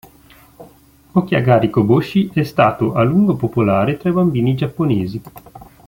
Okiagari-koboshi 1.11 2.31
è 2.33 2.41
stato 2.41 2.93
a 2.95 3.03
lungo 3.03 3.35
popolare 3.35 3.97
tra 3.97 4.09
i 4.09 4.13
bambini 4.13 4.55
giapponesi. 4.55 5.21